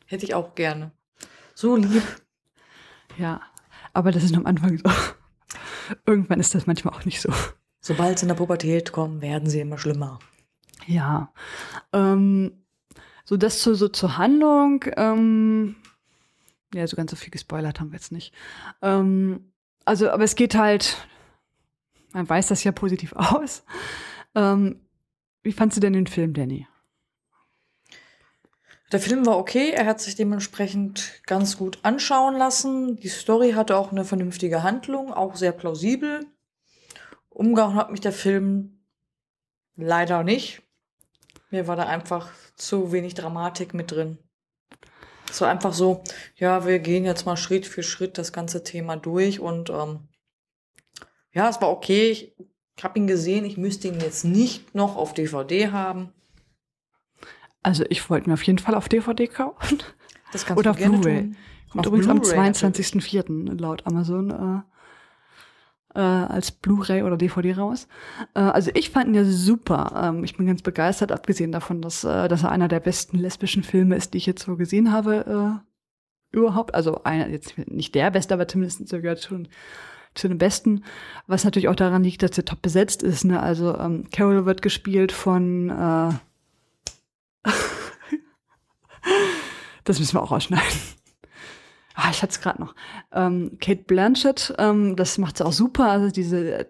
Hätte 0.06 0.24
ich 0.24 0.34
auch 0.34 0.54
gerne. 0.54 0.90
So 1.54 1.76
lieb. 1.76 2.02
Ja, 3.16 3.42
aber 3.92 4.10
das 4.10 4.24
ist 4.24 4.34
am 4.34 4.46
Anfang 4.46 4.78
so. 4.78 4.90
Irgendwann 6.06 6.40
ist 6.40 6.54
das 6.54 6.66
manchmal 6.66 6.94
auch 6.94 7.04
nicht 7.04 7.20
so. 7.20 7.32
Sobald 7.80 8.18
sie 8.18 8.24
in 8.24 8.28
der 8.28 8.34
Pubertät 8.34 8.92
kommen, 8.92 9.20
werden 9.20 9.48
sie 9.48 9.60
immer 9.60 9.78
schlimmer. 9.78 10.18
Ja. 10.86 11.32
Ähm, 11.92 12.64
so 13.24 13.36
das 13.36 13.60
zu, 13.60 13.74
so 13.74 13.88
zur 13.88 14.16
Handlung. 14.16 14.84
Ähm, 14.96 15.76
ja, 16.74 16.86
so 16.86 16.96
ganz 16.96 17.10
so 17.10 17.16
viel 17.16 17.30
gespoilert 17.30 17.80
haben 17.80 17.90
wir 17.90 17.96
jetzt 17.96 18.12
nicht. 18.12 18.34
Ähm, 18.82 19.52
also, 19.84 20.10
aber 20.10 20.24
es 20.24 20.36
geht 20.36 20.54
halt, 20.54 20.96
man 22.12 22.28
weiß 22.28 22.48
das 22.48 22.64
ja 22.64 22.72
positiv 22.72 23.12
aus. 23.16 23.64
Ähm, 24.34 24.80
wie 25.42 25.52
fandst 25.52 25.76
du 25.76 25.80
denn 25.80 25.94
den 25.94 26.06
Film, 26.06 26.34
Danny? 26.34 26.66
Der 28.92 29.00
Film 29.00 29.24
war 29.24 29.38
okay, 29.38 29.70
er 29.70 29.86
hat 29.86 30.00
sich 30.00 30.16
dementsprechend 30.16 31.22
ganz 31.24 31.56
gut 31.56 31.78
anschauen 31.82 32.36
lassen. 32.36 32.96
Die 32.96 33.08
Story 33.08 33.52
hatte 33.52 33.76
auch 33.76 33.92
eine 33.92 34.04
vernünftige 34.04 34.64
Handlung, 34.64 35.12
auch 35.12 35.36
sehr 35.36 35.52
plausibel. 35.52 36.26
Umgehauen 37.28 37.76
hat 37.76 37.92
mich 37.92 38.00
der 38.00 38.12
Film 38.12 38.80
leider 39.76 40.24
nicht. 40.24 40.62
Mir 41.50 41.68
war 41.68 41.76
da 41.76 41.84
einfach 41.84 42.30
zu 42.56 42.90
wenig 42.90 43.14
Dramatik 43.14 43.74
mit 43.74 43.92
drin. 43.92 44.18
Es 45.30 45.40
war 45.40 45.48
einfach 45.48 45.72
so, 45.72 46.02
ja, 46.36 46.66
wir 46.66 46.78
gehen 46.78 47.04
jetzt 47.04 47.26
mal 47.26 47.36
Schritt 47.36 47.66
für 47.66 47.82
Schritt 47.82 48.18
das 48.18 48.32
ganze 48.32 48.64
Thema 48.64 48.96
durch 48.96 49.40
und 49.40 49.70
ähm, 49.70 50.08
ja, 51.32 51.48
es 51.48 51.60
war 51.60 51.70
okay. 51.70 52.10
Ich, 52.10 52.34
ich 52.76 52.84
habe 52.84 52.98
ihn 52.98 53.06
gesehen, 53.06 53.44
ich 53.44 53.56
müsste 53.56 53.88
ihn 53.88 54.00
jetzt 54.00 54.24
nicht 54.24 54.74
noch 54.74 54.96
auf 54.96 55.14
DVD 55.14 55.70
haben. 55.70 56.12
Also 57.62 57.84
ich 57.88 58.08
wollte 58.08 58.28
mir 58.28 58.34
auf 58.34 58.42
jeden 58.42 58.58
Fall 58.58 58.74
auf 58.74 58.88
DVD 58.88 59.26
kaufen. 59.26 59.82
Das 60.32 60.46
kannst 60.46 60.58
Oder 60.58 60.72
du 60.72 60.78
gerne 60.78 60.98
Blu-ray. 60.98 61.32
Kommt 61.70 61.86
Auf 61.86 61.92
übrigens 61.92 62.08
am 62.08 62.20
Blu-ray 62.20 62.50
22.04. 62.50 63.60
laut 63.60 63.86
Amazon. 63.86 64.30
Äh, 64.30 64.79
äh, 65.94 66.00
als 66.00 66.50
Blu-ray 66.50 67.02
oder 67.02 67.16
DVD 67.16 67.54
raus. 67.54 67.88
Äh, 68.34 68.40
also 68.40 68.70
ich 68.74 68.90
fand 68.90 69.08
ihn 69.08 69.14
ja 69.14 69.24
super. 69.24 70.10
Ähm, 70.10 70.24
ich 70.24 70.36
bin 70.36 70.46
ganz 70.46 70.62
begeistert, 70.62 71.12
abgesehen 71.12 71.52
davon, 71.52 71.82
dass, 71.82 72.04
äh, 72.04 72.28
dass 72.28 72.42
er 72.42 72.50
einer 72.50 72.68
der 72.68 72.80
besten 72.80 73.18
lesbischen 73.18 73.62
Filme 73.62 73.96
ist, 73.96 74.14
die 74.14 74.18
ich 74.18 74.26
jetzt 74.26 74.44
so 74.44 74.56
gesehen 74.56 74.92
habe 74.92 75.62
äh, 76.32 76.36
überhaupt. 76.36 76.74
Also 76.74 77.02
einer, 77.04 77.28
jetzt 77.28 77.56
nicht 77.58 77.94
der 77.94 78.10
beste, 78.10 78.34
aber 78.34 78.48
zumindest 78.48 78.88
gehört 78.90 79.22
schon 79.22 79.48
zu 80.14 80.28
den 80.28 80.38
besten. 80.38 80.84
Was 81.26 81.44
natürlich 81.44 81.68
auch 81.68 81.76
daran 81.76 82.02
liegt, 82.02 82.22
dass 82.22 82.36
er 82.36 82.44
top 82.44 82.62
besetzt 82.62 83.02
ist. 83.02 83.24
Ne? 83.24 83.40
Also 83.40 83.76
ähm, 83.78 84.08
Carol 84.10 84.46
wird 84.46 84.62
gespielt 84.62 85.12
von 85.12 85.70
äh, 85.70 86.10
das 89.84 89.98
müssen 89.98 90.14
wir 90.14 90.22
auch 90.22 90.32
ausschneiden. 90.32 90.99
Ah, 92.02 92.08
ich 92.10 92.22
hatte 92.22 92.32
es 92.32 92.40
gerade 92.40 92.62
noch. 92.62 92.74
Ähm, 93.12 93.58
Kate 93.60 93.82
Blanchett, 93.82 94.54
ähm, 94.58 94.96
das 94.96 95.18
macht 95.18 95.36
sie 95.36 95.44
auch 95.44 95.52
super. 95.52 95.90
Also 95.90 96.10
diese, 96.10 96.60
äh, 96.60 96.66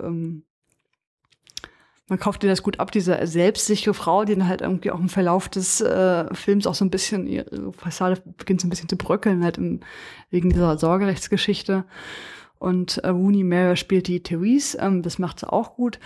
ähm, 0.00 0.44
man 2.08 2.18
kauft 2.18 2.42
ihr 2.42 2.48
das 2.48 2.62
gut 2.62 2.80
ab, 2.80 2.90
diese 2.90 3.18
selbstsichere 3.26 3.92
Frau, 3.92 4.24
die 4.24 4.34
dann 4.34 4.48
halt 4.48 4.62
irgendwie 4.62 4.90
auch 4.92 4.98
im 4.98 5.10
Verlauf 5.10 5.50
des 5.50 5.82
äh, 5.82 6.32
Films 6.34 6.66
auch 6.66 6.74
so 6.74 6.86
ein 6.86 6.90
bisschen, 6.90 7.26
ihre 7.26 7.72
Fassade 7.74 8.22
beginnt 8.38 8.62
so 8.62 8.66
ein 8.66 8.70
bisschen 8.70 8.88
zu 8.88 8.96
bröckeln, 8.96 9.44
halt 9.44 9.58
im, 9.58 9.80
wegen 10.30 10.48
dieser 10.48 10.78
Sorgerechtsgeschichte. 10.78 11.84
Und 12.58 12.98
äh, 12.98 13.08
Rooney 13.08 13.44
Mara 13.44 13.76
spielt 13.76 14.06
die 14.06 14.22
Therese, 14.22 14.78
ähm, 14.78 15.02
das 15.02 15.18
macht 15.18 15.40
sie 15.40 15.52
auch 15.52 15.74
gut. 15.74 15.98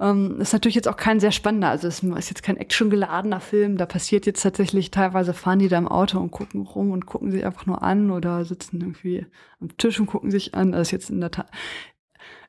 Ähm, 0.00 0.40
ist 0.40 0.52
natürlich 0.52 0.76
jetzt 0.76 0.88
auch 0.88 0.96
kein 0.96 1.18
sehr 1.18 1.32
spannender, 1.32 1.70
also 1.70 1.88
es 1.88 2.02
ist 2.02 2.30
jetzt 2.30 2.42
kein 2.42 2.56
actiongeladener 2.56 3.40
Film. 3.40 3.76
Da 3.76 3.86
passiert 3.86 4.26
jetzt 4.26 4.42
tatsächlich 4.42 4.90
teilweise 4.90 5.34
fahren 5.34 5.58
die 5.58 5.68
da 5.68 5.78
im 5.78 5.88
Auto 5.88 6.18
und 6.18 6.30
gucken 6.30 6.62
rum 6.62 6.92
und 6.92 7.06
gucken 7.06 7.30
sich 7.30 7.44
einfach 7.44 7.66
nur 7.66 7.82
an 7.82 8.10
oder 8.10 8.44
sitzen 8.44 8.80
irgendwie 8.80 9.26
am 9.60 9.76
Tisch 9.76 9.98
und 9.98 10.06
gucken 10.06 10.30
sich 10.30 10.54
an. 10.54 10.72
Das 10.72 10.88
ist 10.88 10.92
jetzt 10.92 11.10
in 11.10 11.20
der 11.20 11.30
Tat 11.30 11.50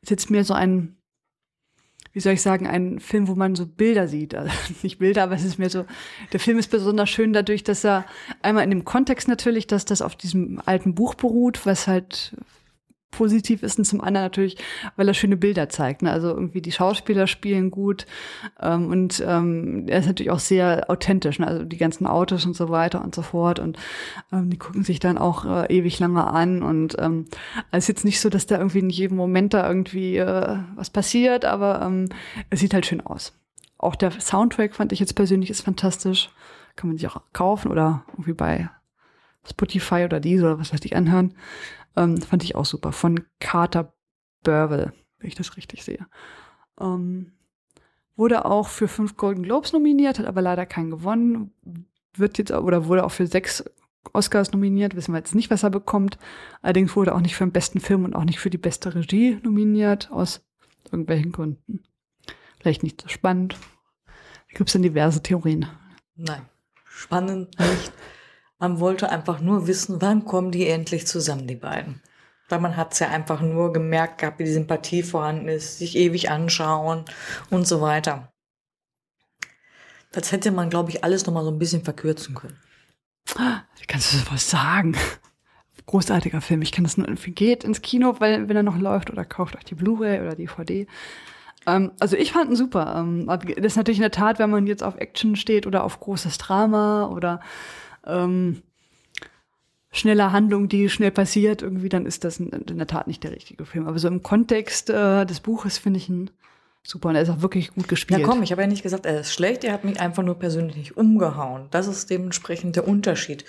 ist 0.01 0.11
jetzt 0.11 0.29
mehr 0.29 0.43
so 0.43 0.53
ein 0.53 0.95
wie 2.11 2.21
soll 2.21 2.33
ich 2.33 2.41
sagen, 2.41 2.65
ein 2.65 2.99
Film, 2.99 3.27
wo 3.27 3.35
man 3.35 3.55
so 3.55 3.67
Bilder 3.67 4.07
sieht. 4.07 4.33
Also 4.33 4.51
nicht 4.83 4.99
Bilder, 4.99 5.23
aber 5.23 5.35
es 5.35 5.43
ist 5.43 5.59
mehr 5.59 5.69
so, 5.69 5.85
der 6.33 6.39
Film 6.39 6.57
ist 6.57 6.71
besonders 6.71 7.09
schön 7.09 7.33
dadurch, 7.33 7.63
dass 7.63 7.83
er 7.85 8.05
einmal 8.41 8.63
in 8.63 8.71
dem 8.71 8.83
Kontext 8.83 9.27
natürlich, 9.27 9.67
dass 9.67 9.85
das 9.85 10.01
auf 10.01 10.15
diesem 10.15 10.61
alten 10.65 10.95
Buch 10.95 11.13
beruht, 11.13 11.65
was 11.65 11.87
halt 11.87 12.35
positiv 13.11 13.63
ist 13.63 13.77
und 13.77 13.85
zum 13.85 14.01
anderen 14.01 14.25
natürlich, 14.25 14.57
weil 14.95 15.07
er 15.07 15.13
schöne 15.13 15.37
Bilder 15.37 15.69
zeigt. 15.69 16.01
Ne? 16.01 16.11
Also 16.11 16.29
irgendwie 16.29 16.61
die 16.61 16.71
Schauspieler 16.71 17.27
spielen 17.27 17.71
gut 17.71 18.05
ähm, 18.61 18.87
und 18.87 19.23
ähm, 19.25 19.85
er 19.87 19.99
ist 19.99 20.05
natürlich 20.05 20.31
auch 20.31 20.39
sehr 20.39 20.89
authentisch. 20.89 21.39
Ne? 21.39 21.47
Also 21.47 21.65
die 21.65 21.77
ganzen 21.77 22.05
Autos 22.05 22.45
und 22.45 22.55
so 22.55 22.69
weiter 22.69 23.03
und 23.03 23.15
so 23.15 23.21
fort 23.21 23.59
und 23.59 23.77
ähm, 24.31 24.49
die 24.49 24.57
gucken 24.57 24.83
sich 24.83 24.99
dann 24.99 25.17
auch 25.17 25.45
äh, 25.45 25.75
ewig 25.75 25.99
lange 25.99 26.25
an 26.25 26.61
und 26.61 26.95
ähm, 26.99 27.25
es 27.71 27.85
ist 27.85 27.87
jetzt 27.89 28.05
nicht 28.05 28.19
so, 28.19 28.29
dass 28.29 28.45
da 28.45 28.57
irgendwie 28.57 28.79
in 28.79 28.89
jedem 28.89 29.17
Moment 29.17 29.53
da 29.53 29.67
irgendwie 29.67 30.17
äh, 30.17 30.57
was 30.75 30.89
passiert, 30.89 31.45
aber 31.45 31.81
ähm, 31.81 32.09
es 32.49 32.59
sieht 32.59 32.73
halt 32.73 32.85
schön 32.85 33.01
aus. 33.01 33.33
Auch 33.77 33.95
der 33.95 34.11
Soundtrack 34.11 34.75
fand 34.75 34.91
ich 34.91 34.99
jetzt 34.99 35.15
persönlich 35.15 35.49
ist 35.49 35.61
fantastisch. 35.61 36.29
Kann 36.75 36.89
man 36.89 36.97
sich 36.97 37.07
auch 37.07 37.21
kaufen 37.33 37.71
oder 37.71 38.03
irgendwie 38.11 38.33
bei 38.33 38.69
Spotify 39.47 40.03
oder 40.05 40.19
diese 40.19 40.45
oder 40.45 40.59
was 40.59 40.73
weiß 40.73 40.81
ich 40.83 40.95
anhören. 40.95 41.33
Ähm, 41.95 42.21
fand 42.21 42.43
ich 42.43 42.55
auch 42.55 42.65
super. 42.65 42.91
Von 42.91 43.25
Carter 43.39 43.93
Burwell, 44.43 44.93
wenn 45.19 45.27
ich 45.27 45.35
das 45.35 45.57
richtig 45.57 45.83
sehe. 45.83 46.05
Ähm, 46.79 47.33
wurde 48.15 48.45
auch 48.45 48.67
für 48.67 48.87
fünf 48.87 49.17
Golden 49.17 49.43
Globes 49.43 49.73
nominiert, 49.73 50.19
hat 50.19 50.25
aber 50.25 50.41
leider 50.41 50.65
keinen 50.65 50.91
gewonnen. 50.91 51.53
Wird 52.15 52.37
jetzt 52.37 52.51
oder 52.51 52.87
wurde 52.87 53.05
auch 53.05 53.11
für 53.11 53.27
sechs 53.27 53.63
Oscars 54.13 54.51
nominiert, 54.51 54.95
wissen 54.95 55.13
wir 55.13 55.19
jetzt 55.19 55.35
nicht, 55.35 55.51
was 55.51 55.63
er 55.63 55.69
bekommt. 55.69 56.17
Allerdings 56.61 56.95
wurde 56.95 57.13
auch 57.13 57.21
nicht 57.21 57.35
für 57.35 57.45
den 57.45 57.51
besten 57.51 57.79
Film 57.79 58.05
und 58.05 58.15
auch 58.15 58.23
nicht 58.23 58.39
für 58.39 58.49
die 58.49 58.57
beste 58.57 58.95
Regie 58.95 59.39
nominiert, 59.43 60.11
aus 60.11 60.41
irgendwelchen 60.85 61.31
Gründen. 61.31 61.83
Vielleicht 62.59 62.83
nicht 62.83 63.01
so 63.01 63.07
spannend. 63.07 63.55
Da 64.05 64.57
gibt 64.57 64.69
es 64.69 64.73
dann 64.73 64.81
diverse 64.81 65.21
Theorien. 65.21 65.67
Nein, 66.15 66.41
spannend 66.85 67.57
nicht. 67.59 67.93
Man 68.59 68.81
wollte 68.81 69.09
einfach 69.09 69.39
nur 69.39 69.67
wissen, 69.67 70.01
wann 70.01 70.25
kommen 70.25 70.51
die 70.51 70.67
endlich 70.67 71.07
zusammen, 71.07 71.47
die 71.47 71.55
beiden. 71.55 72.01
Weil 72.49 72.59
man 72.59 72.75
hat 72.75 72.93
es 72.93 72.99
ja 72.99 73.07
einfach 73.07 73.41
nur 73.41 73.71
gemerkt 73.71 74.19
gehabt, 74.19 74.39
wie 74.39 74.43
die 74.43 74.51
Sympathie 74.51 75.01
vorhanden 75.01 75.47
ist, 75.47 75.77
sich 75.77 75.95
ewig 75.95 76.29
anschauen 76.29 77.05
und 77.49 77.65
so 77.65 77.79
weiter. 77.79 78.31
Das 80.11 80.31
hätte 80.31 80.51
man, 80.51 80.69
glaube 80.69 80.89
ich, 80.89 81.03
alles 81.03 81.25
nochmal 81.25 81.45
so 81.45 81.51
ein 81.51 81.59
bisschen 81.59 81.83
verkürzen 81.83 82.35
können. 82.35 82.57
Wie 83.27 83.85
kannst 83.87 84.11
du 84.11 84.17
sowas 84.17 84.49
sagen? 84.49 84.97
Großartiger 85.85 86.41
Film. 86.41 86.61
Ich 86.61 86.71
kann 86.71 86.83
das 86.83 86.97
nur 86.97 87.07
empfehlen. 87.07 87.35
Geht 87.35 87.63
ins 87.63 87.81
Kino, 87.81 88.15
weil, 88.19 88.49
wenn 88.49 88.57
er 88.57 88.63
noch 88.63 88.77
läuft, 88.77 89.09
oder 89.09 89.23
kauft 89.23 89.55
euch 89.55 89.65
die 89.65 89.75
Blu-ray 89.75 90.19
oder 90.19 90.35
DVD. 90.35 90.87
Ähm, 91.65 91.91
also 91.99 92.17
ich 92.17 92.31
fand 92.31 92.49
ihn 92.49 92.55
super. 92.55 92.95
Ähm, 92.97 93.27
das 93.27 93.73
ist 93.73 93.77
natürlich 93.77 93.99
in 93.99 94.03
der 94.03 94.11
Tat, 94.11 94.39
wenn 94.39 94.49
man 94.49 94.67
jetzt 94.67 94.83
auf 94.83 94.95
Action 94.97 95.35
steht 95.35 95.65
oder 95.67 95.83
auf 95.83 95.99
großes 95.99 96.37
Drama 96.39 97.07
oder 97.07 97.39
ähm, 98.05 98.61
schneller 99.91 100.31
Handlung, 100.31 100.69
die 100.69 100.89
schnell 100.89 101.11
passiert, 101.11 101.61
irgendwie, 101.61 101.89
dann 101.89 102.05
ist 102.05 102.23
das 102.23 102.39
in, 102.39 102.49
der 102.51 102.87
Tat 102.87 103.07
nicht 103.07 103.23
der 103.23 103.31
richtige 103.31 103.65
Film. 103.65 103.87
Aber 103.87 103.99
so 103.99 104.07
im 104.07 104.23
Kontext 104.23 104.89
äh, 104.89 105.25
des 105.25 105.39
Buches 105.39 105.77
finde 105.77 105.97
ich 105.97 106.09
ihn 106.09 106.29
super 106.83 107.09
und 107.09 107.15
er 107.15 107.21
ist 107.21 107.29
auch 107.29 107.41
wirklich 107.41 107.73
gut 107.73 107.87
gespielt. 107.87 108.21
Ja, 108.21 108.25
komm, 108.25 108.43
ich 108.43 108.51
habe 108.51 108.61
ja 108.61 108.67
nicht 108.67 108.83
gesagt, 108.83 109.05
er 109.05 109.21
ist 109.21 109.33
schlecht, 109.33 109.63
er 109.63 109.73
hat 109.73 109.83
mich 109.83 109.99
einfach 109.99 110.23
nur 110.23 110.35
persönlich 110.35 110.75
nicht 110.75 110.97
umgehauen. 110.97 111.67
Das 111.71 111.87
ist 111.87 112.09
dementsprechend 112.09 112.75
der 112.75 112.87
Unterschied. 112.87 113.45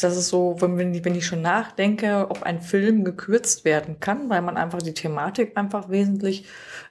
Das 0.00 0.16
ist 0.16 0.28
so, 0.28 0.56
wenn, 0.60 0.94
ich, 0.94 1.04
wenn 1.04 1.14
ich 1.14 1.26
schon 1.26 1.42
nachdenke, 1.42 2.26
ob 2.28 2.42
ein 2.42 2.60
Film 2.60 3.04
gekürzt 3.04 3.64
werden 3.64 3.98
kann, 3.98 4.28
weil 4.28 4.42
man 4.42 4.56
einfach 4.56 4.82
die 4.82 4.94
Thematik 4.94 5.56
einfach 5.56 5.88
wesentlich 5.88 6.46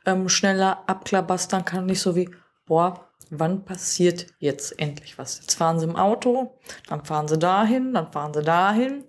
ähm, 0.06 0.28
schneller 0.28 0.84
abklabastern 0.88 1.66
kann, 1.66 1.86
nicht 1.86 2.02
so 2.02 2.16
wie, 2.16 2.30
boah, 2.66 3.08
wann 3.30 3.66
passiert 3.66 4.28
jetzt 4.40 4.80
endlich 4.80 5.18
was? 5.18 5.40
Jetzt 5.40 5.56
fahren 5.56 5.80
sie 5.80 5.86
im 5.86 5.96
Auto, 5.96 6.58
dann 6.88 7.06
fahren 7.06 7.28
sie 7.28 7.38
dahin, 7.38 7.94
dann 7.94 8.12
fahren 8.12 8.34
sie 8.34 8.44
dahin. 8.44 9.04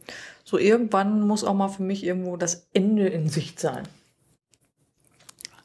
So 0.45 0.59
irgendwann 0.59 1.21
muss 1.27 1.45
auch 1.45 1.55
mal 1.55 1.69
für 1.69 1.83
mich 1.83 2.05
irgendwo 2.05 2.37
das 2.37 2.69
Ende 2.73 3.09
in 3.09 3.29
Sicht 3.29 3.59
sein. 3.61 3.89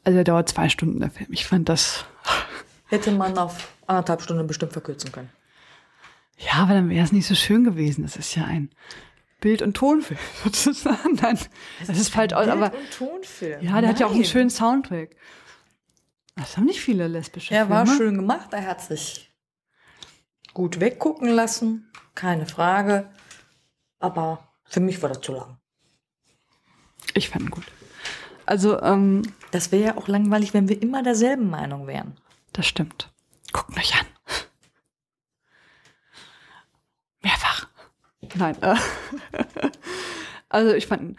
Also 0.04 0.18
er 0.18 0.24
dauert 0.24 0.48
zwei 0.48 0.68
Stunden 0.68 1.00
der 1.00 1.10
Film. 1.10 1.28
Ich 1.32 1.46
fand 1.46 1.68
das. 1.68 2.04
Hätte 2.88 3.12
man 3.12 3.38
auf 3.38 3.72
anderthalb 3.86 4.22
Stunden 4.22 4.46
bestimmt 4.46 4.72
verkürzen 4.72 5.12
können. 5.12 5.30
Ja, 6.38 6.62
aber 6.62 6.74
dann 6.74 6.88
wäre 6.88 7.04
es 7.04 7.12
nicht 7.12 7.26
so 7.26 7.34
schön 7.34 7.64
gewesen. 7.64 8.02
Das 8.02 8.16
ist 8.16 8.34
ja 8.34 8.44
ein 8.44 8.70
Bild- 9.40 9.62
und 9.62 9.74
Tonfilm 9.74 10.18
sozusagen. 10.44 11.14
Nein, 11.20 11.36
das, 11.36 11.50
das 11.86 11.96
ist, 11.96 12.02
ist 12.02 12.14
falsch 12.14 12.32
aus, 12.32 12.48
aber. 12.48 12.70
Bild- 12.70 12.82
und 12.82 12.90
Tonfilm. 12.92 13.62
Ja, 13.62 13.72
der 13.72 13.72
Nein. 13.72 13.88
hat 13.88 14.00
ja 14.00 14.06
auch 14.06 14.14
einen 14.14 14.24
schönen 14.24 14.50
Soundtrack. 14.50 15.16
Das 16.36 16.56
haben 16.56 16.64
nicht 16.64 16.80
viele 16.80 17.08
lesbische 17.08 17.54
Er 17.54 17.66
Filme. 17.66 17.74
war 17.74 17.86
schön 17.86 18.16
gemacht, 18.16 18.52
er 18.52 18.66
hat 18.66 18.80
sich 18.80 19.30
gut 20.54 20.80
weggucken 20.80 21.28
lassen, 21.28 21.90
keine 22.14 22.46
Frage. 22.46 23.10
Aber 24.00 24.48
für 24.64 24.80
mich 24.80 25.00
war 25.02 25.08
das 25.10 25.20
zu 25.20 25.32
lang. 25.32 25.58
Ich 27.14 27.28
fand 27.30 27.44
ihn 27.44 27.50
gut. 27.50 27.64
Also, 28.46 28.80
ähm, 28.82 29.22
Das 29.50 29.70
wäre 29.70 29.84
ja 29.84 29.96
auch 29.96 30.08
langweilig, 30.08 30.54
wenn 30.54 30.68
wir 30.68 30.80
immer 30.82 31.02
derselben 31.02 31.48
Meinung 31.50 31.86
wären. 31.86 32.16
das 32.52 32.66
stimmt. 32.66 33.12
Guckt 33.52 33.76
mich 33.76 33.94
an. 33.94 34.06
Mehrfach. 37.22 37.68
Nein. 38.34 38.56
Äh, 38.62 38.76
also 40.48 40.72
ich 40.74 40.86
fand 40.86 41.02
ihn. 41.02 41.16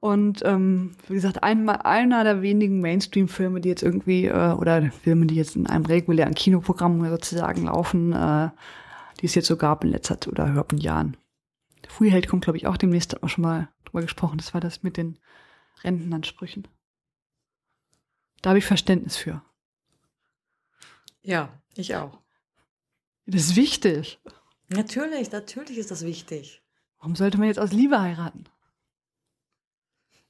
Und 0.00 0.42
ähm, 0.46 0.96
wie 1.08 1.14
gesagt, 1.14 1.42
einmal 1.42 1.76
einer 1.82 2.24
der 2.24 2.40
wenigen 2.40 2.80
Mainstream-Filme, 2.80 3.60
die 3.60 3.68
jetzt 3.68 3.82
irgendwie, 3.82 4.26
äh, 4.26 4.52
oder 4.52 4.90
Filme, 4.90 5.26
die 5.26 5.34
jetzt 5.34 5.56
in 5.56 5.66
einem 5.66 5.84
regulären 5.84 6.34
Kinoprogramm 6.34 7.06
sozusagen 7.10 7.64
laufen, 7.64 8.12
äh, 8.14 8.48
die 9.20 9.26
es 9.26 9.34
jetzt 9.34 9.48
so 9.48 9.58
gab 9.58 9.84
in 9.84 9.90
letzter 9.90 10.16
oder 10.26 10.48
überhaupt 10.48 10.72
in 10.72 10.78
Jahren. 10.78 11.18
Freeheld 11.86 12.28
kommt, 12.28 12.44
glaube 12.44 12.56
ich, 12.56 12.66
auch 12.66 12.78
demnächst, 12.78 13.12
hat 13.12 13.20
man 13.20 13.28
schon 13.28 13.42
mal 13.42 13.68
drüber 13.84 14.00
gesprochen. 14.00 14.38
Das 14.38 14.54
war 14.54 14.60
das 14.60 14.82
mit 14.82 14.96
den 14.96 15.18
Rentenansprüchen. 15.84 16.66
Da 18.40 18.50
habe 18.50 18.58
ich 18.58 18.64
Verständnis 18.64 19.16
für. 19.16 19.42
Ja, 21.22 21.50
ich 21.74 21.94
auch. 21.96 22.18
Das 23.26 23.42
ist 23.42 23.56
wichtig. 23.56 24.18
Natürlich, 24.68 25.30
natürlich 25.30 25.76
ist 25.76 25.90
das 25.90 26.06
wichtig. 26.06 26.62
Warum 26.98 27.16
sollte 27.16 27.38
man 27.38 27.48
jetzt 27.48 27.58
aus 27.58 27.72
Liebe 27.72 28.00
heiraten? 28.00 28.44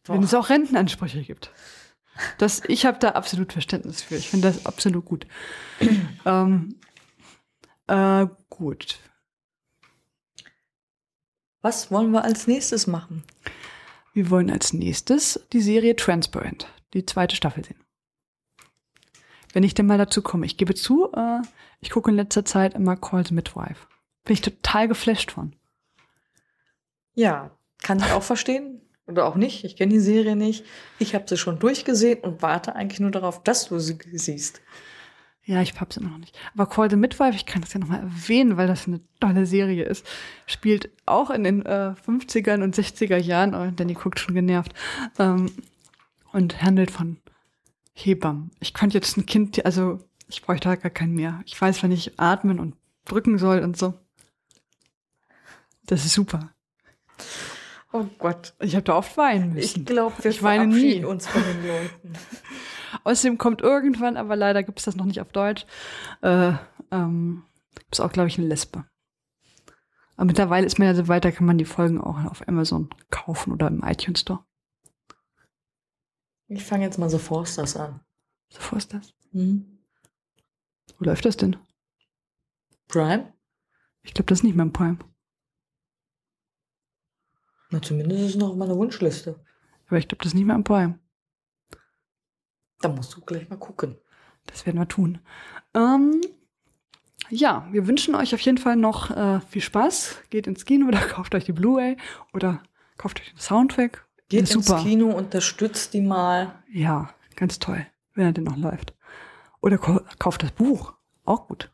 Boah. 0.04 0.14
Wenn 0.14 0.22
es 0.22 0.34
auch 0.34 0.48
Rentenansprüche 0.48 1.22
gibt. 1.22 1.52
Das, 2.38 2.62
ich 2.66 2.86
habe 2.86 2.98
da 2.98 3.10
absolut 3.10 3.52
Verständnis 3.52 4.02
für. 4.02 4.16
Ich 4.16 4.28
finde 4.28 4.48
das 4.48 4.66
absolut 4.66 5.04
gut. 5.04 5.26
ähm, 6.26 6.76
äh, 7.86 8.26
gut. 8.48 8.98
Was 11.62 11.90
wollen 11.90 12.10
wir 12.12 12.24
als 12.24 12.46
nächstes 12.46 12.86
machen? 12.86 13.22
Wir 14.12 14.30
wollen 14.30 14.50
als 14.50 14.72
nächstes 14.72 15.46
die 15.52 15.60
Serie 15.60 15.94
Transparent, 15.94 16.66
die 16.94 17.04
zweite 17.04 17.36
Staffel 17.36 17.64
sehen. 17.64 17.80
Wenn 19.52 19.62
ich 19.62 19.74
denn 19.74 19.86
mal 19.86 19.98
dazu 19.98 20.22
komme. 20.22 20.46
Ich 20.46 20.56
gebe 20.56 20.74
zu, 20.74 21.12
äh, 21.12 21.40
ich 21.80 21.90
gucke 21.90 22.10
in 22.10 22.16
letzter 22.16 22.44
Zeit 22.44 22.74
immer 22.74 22.96
Calls 22.96 23.30
Midwife. 23.30 23.86
Bin 24.24 24.34
ich 24.34 24.40
total 24.40 24.88
geflasht 24.88 25.32
von. 25.32 25.54
Ja, 27.14 27.50
kann 27.82 27.98
ich 27.98 28.12
auch 28.12 28.22
verstehen. 28.22 28.80
Oder 29.10 29.26
auch 29.26 29.36
nicht. 29.36 29.64
Ich 29.64 29.76
kenne 29.76 29.92
die 29.92 30.00
Serie 30.00 30.36
nicht. 30.36 30.64
Ich 30.98 31.14
habe 31.14 31.24
sie 31.28 31.36
schon 31.36 31.58
durchgesehen 31.58 32.20
und 32.20 32.42
warte 32.42 32.74
eigentlich 32.76 33.00
nur 33.00 33.10
darauf, 33.10 33.42
dass 33.42 33.68
du 33.68 33.78
sie 33.78 33.98
siehst. 34.12 34.60
Ja, 35.44 35.62
ich 35.62 35.78
hab's 35.80 35.96
immer 35.96 36.10
noch 36.10 36.18
nicht. 36.18 36.38
Aber 36.54 36.66
Call 36.66 36.90
the 36.90 36.96
Midwife, 36.96 37.34
ich 37.34 37.46
kann 37.46 37.62
das 37.62 37.72
ja 37.72 37.80
nochmal 37.80 38.00
erwähnen, 38.00 38.56
weil 38.56 38.68
das 38.68 38.86
eine 38.86 39.00
tolle 39.18 39.46
Serie 39.46 39.84
ist. 39.84 40.06
Spielt 40.46 40.90
auch 41.06 41.30
in 41.30 41.44
den 41.44 41.66
äh, 41.66 41.94
50ern 42.06 42.62
und 42.62 42.76
60er 42.76 43.16
Jahren. 43.16 43.54
Oh, 43.54 43.70
Danny 43.74 43.94
guckt 43.94 44.20
schon 44.20 44.34
genervt. 44.34 44.72
Ähm, 45.18 45.50
und 46.32 46.62
handelt 46.62 46.90
von 46.90 47.16
Hebammen. 47.94 48.50
Ich 48.60 48.74
könnte 48.74 48.96
jetzt 48.96 49.16
ein 49.16 49.26
Kind, 49.26 49.64
also 49.64 49.98
ich 50.28 50.42
bräuchte 50.42 50.68
da 50.68 50.76
gar 50.76 50.90
keinen 50.90 51.14
mehr. 51.14 51.42
Ich 51.44 51.60
weiß, 51.60 51.82
wenn 51.82 51.90
ich 51.90 52.18
atmen 52.20 52.60
und 52.60 52.76
drücken 53.04 53.38
soll 53.38 53.60
und 53.60 53.76
so. 53.76 53.94
Das 55.86 56.04
ist 56.04 56.12
super. 56.12 56.52
Oh 57.92 58.06
Gott. 58.18 58.54
Ich 58.60 58.74
habe 58.74 58.84
da 58.84 58.96
oft 58.96 59.16
weinen 59.16 59.54
müssen. 59.54 59.80
Ich 59.80 59.86
glaube, 59.86 60.14
wir 60.22 60.30
Ich 60.30 60.42
weine 60.42 60.66
nie. 60.66 61.04
uns 61.04 61.26
von 61.26 61.42
den 61.42 61.66
Leuten. 61.66 62.12
Außerdem 63.04 63.38
kommt 63.38 63.62
irgendwann, 63.62 64.16
aber 64.16 64.36
leider 64.36 64.62
gibt 64.62 64.78
es 64.78 64.84
das 64.84 64.96
noch 64.96 65.04
nicht 65.06 65.20
auf 65.20 65.32
Deutsch, 65.32 65.64
äh, 66.22 66.52
ähm, 66.90 67.44
gibt 67.74 67.94
es 67.94 68.00
auch, 68.00 68.12
glaube 68.12 68.28
ich, 68.28 68.38
eine 68.38 68.46
Lesbe. 68.48 68.84
Aber 70.16 70.26
mittlerweile 70.26 70.66
ist 70.66 70.78
man 70.78 70.86
ja 70.88 70.94
so 70.94 71.08
weiter, 71.08 71.32
kann 71.32 71.46
man 71.46 71.58
die 71.58 71.64
Folgen 71.64 72.00
auch 72.00 72.24
auf 72.24 72.46
Amazon 72.46 72.90
kaufen 73.10 73.52
oder 73.52 73.68
im 73.68 73.82
iTunes 73.82 74.20
Store. 74.20 74.44
Ich 76.48 76.64
fange 76.64 76.84
jetzt 76.84 76.98
mal 76.98 77.08
so 77.10 77.18
Forsters 77.18 77.76
an. 77.76 78.00
So 78.50 78.76
ist 78.76 78.92
das. 78.92 79.14
Hm? 79.32 79.78
Wo 80.98 81.04
läuft 81.04 81.24
das 81.24 81.36
denn? 81.36 81.56
Prime? 82.88 83.32
Ich 84.02 84.14
glaube, 84.14 84.26
das 84.26 84.40
ist 84.40 84.42
nicht 84.44 84.56
mehr 84.56 84.66
im 84.66 84.72
Prime. 84.72 84.98
Na, 87.70 87.80
zumindest 87.80 88.20
ist 88.22 88.28
es 88.30 88.36
noch 88.36 88.50
auf 88.50 88.56
meiner 88.56 88.76
Wunschliste. 88.76 89.38
Aber 89.88 89.98
ich 89.98 90.08
glaube, 90.08 90.22
das 90.22 90.28
ist 90.32 90.34
nicht 90.34 90.46
mehr 90.46 90.56
im 90.56 90.64
Prime. 90.64 90.98
Da 92.80 92.88
musst 92.88 93.14
du 93.14 93.20
gleich 93.20 93.48
mal 93.48 93.56
gucken. 93.58 93.96
Das 94.46 94.64
werden 94.66 94.78
wir 94.78 94.88
tun. 94.88 95.18
Ähm, 95.74 96.20
ja, 97.28 97.68
wir 97.70 97.86
wünschen 97.86 98.14
euch 98.14 98.34
auf 98.34 98.40
jeden 98.40 98.58
Fall 98.58 98.76
noch 98.76 99.10
äh, 99.10 99.40
viel 99.40 99.62
Spaß. 99.62 100.16
Geht 100.30 100.46
ins 100.46 100.64
Kino 100.64 100.86
oder 100.88 100.98
kauft 101.08 101.34
euch 101.34 101.44
die 101.44 101.52
Blu-ray 101.52 101.96
oder 102.32 102.62
kauft 102.96 103.20
euch 103.20 103.30
den 103.30 103.38
Soundtrack. 103.38 104.06
Geht 104.28 104.48
Ja, 104.48 104.54
super. 104.60 104.76
ins 104.78 104.82
Kino, 104.84 105.10
unterstützt 105.10 105.92
die 105.94 106.00
mal. 106.00 106.54
Ja, 106.72 107.12
ganz 107.36 107.58
toll, 107.58 107.86
wenn 108.14 108.26
er 108.26 108.32
denn 108.32 108.44
noch 108.44 108.56
läuft. 108.56 108.94
Oder 109.60 109.76
kau- 109.76 110.00
kauft 110.18 110.42
das 110.42 110.52
Buch. 110.52 110.94
Auch 111.24 111.46
gut. 111.48 111.70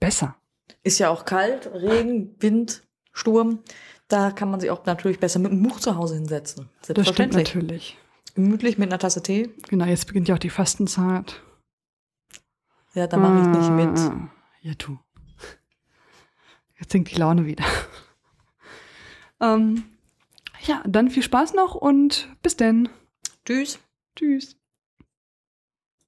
Besser. 0.00 0.36
Ist 0.82 0.98
ja 0.98 1.08
auch 1.10 1.24
kalt, 1.24 1.70
Regen, 1.72 2.34
Wind, 2.40 2.82
Sturm. 3.12 3.60
Da 4.08 4.30
kann 4.30 4.50
man 4.50 4.60
sich 4.60 4.70
auch 4.70 4.84
natürlich 4.86 5.18
besser 5.18 5.38
mit 5.40 5.50
dem 5.50 5.62
Buch 5.62 5.80
zu 5.80 5.96
Hause 5.96 6.14
hinsetzen. 6.14 6.68
Das 6.82 6.86
stimmt 6.86 6.96
Selbstverständlich. 6.96 7.54
natürlich. 7.54 7.98
Gemütlich 8.34 8.78
mit 8.78 8.88
einer 8.90 8.98
Tasse 8.98 9.22
Tee. 9.22 9.50
Genau, 9.68 9.84
jetzt 9.86 10.06
beginnt 10.06 10.28
ja 10.28 10.34
auch 10.34 10.38
die 10.40 10.50
Fastenzeit. 10.50 11.40
Ja, 12.94 13.06
da 13.06 13.16
mache 13.16 13.40
ich 13.40 13.46
nicht 13.58 13.70
mit. 13.70 13.98
Ah, 13.98 14.28
Ja, 14.62 14.72
du. 14.78 14.98
Jetzt 16.78 16.92
sinkt 16.92 17.10
die 17.10 17.16
Laune 17.16 17.46
wieder. 17.46 17.64
ähm, 19.40 19.84
ja, 20.62 20.82
dann 20.86 21.10
viel 21.10 21.22
Spaß 21.22 21.54
noch 21.54 21.74
und 21.74 22.28
bis 22.42 22.56
denn. 22.56 22.88
Tschüss. 23.44 23.78
Tschüss. 24.14 24.56